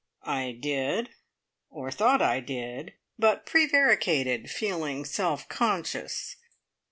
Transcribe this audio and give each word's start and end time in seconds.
I 0.25 0.51
did, 0.59 1.09
or 1.69 1.91
thought 1.91 2.23
I 2.23 2.39
did, 2.39 2.93
but 3.19 3.45
prevaricated, 3.45 4.49
feeling 4.49 5.05
self 5.05 5.47
conscious. 5.47 6.37